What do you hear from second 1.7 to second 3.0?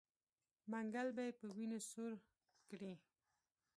سور کړي.